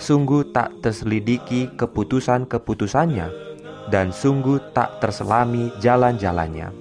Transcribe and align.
Sungguh 0.00 0.48
tak 0.50 0.72
terselidiki 0.80 1.68
keputusan-keputusannya, 1.76 3.28
dan 3.92 4.10
sungguh 4.10 4.58
tak 4.72 4.98
terselami 5.04 5.68
jalan-jalannya. 5.78 6.72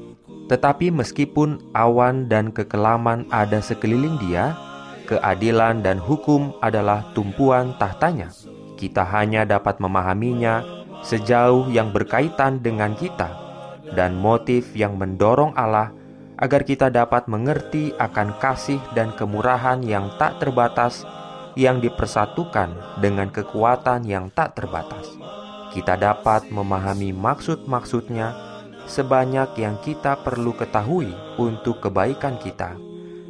Tetapi 0.50 0.90
meskipun 0.90 1.62
awan 1.78 2.26
dan 2.26 2.50
kekelaman 2.50 3.30
ada 3.30 3.62
sekeliling 3.62 4.18
Dia, 4.18 4.58
keadilan 5.06 5.86
dan 5.86 6.02
hukum 6.02 6.58
adalah 6.62 7.06
tumpuan 7.14 7.78
tahtanya. 7.78 8.34
Kita 8.80 9.04
hanya 9.04 9.44
dapat 9.44 9.78
memahaminya 9.84 10.79
sejauh 11.04 11.72
yang 11.72 11.92
berkaitan 11.96 12.60
dengan 12.60 12.94
kita 12.96 13.32
dan 13.96 14.18
motif 14.20 14.76
yang 14.78 15.00
mendorong 15.00 15.56
Allah 15.58 15.96
agar 16.40 16.64
kita 16.64 16.88
dapat 16.88 17.28
mengerti 17.28 17.92
akan 18.00 18.40
kasih 18.40 18.80
dan 18.96 19.12
kemurahan 19.16 19.84
yang 19.84 20.08
tak 20.16 20.40
terbatas 20.40 21.04
yang 21.60 21.84
dipersatukan 21.84 23.00
dengan 23.04 23.28
kekuatan 23.28 24.08
yang 24.08 24.32
tak 24.32 24.56
terbatas. 24.56 25.12
Kita 25.76 26.00
dapat 26.00 26.48
memahami 26.48 27.12
maksud-maksudnya 27.12 28.32
sebanyak 28.88 29.54
yang 29.60 29.76
kita 29.84 30.18
perlu 30.24 30.56
ketahui 30.56 31.12
untuk 31.36 31.84
kebaikan 31.84 32.40
kita. 32.40 32.80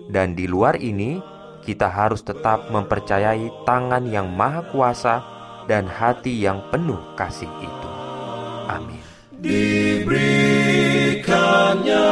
Dan 0.09 0.37
di 0.37 0.45
luar 0.45 0.77
ini, 0.79 1.19
kita 1.65 1.89
harus 1.89 2.23
tetap 2.23 2.69
mempercayai 2.71 3.65
tangan 3.67 4.07
yang 4.07 4.31
maha 4.31 4.63
kuasa 4.71 5.38
dan 5.69 5.85
hati 5.85 6.41
yang 6.41 6.57
penuh 6.73 6.97
kasih 7.13 7.45
itu. 7.61 7.89
Amin. 8.65 8.97
Diberikannya 9.37 12.09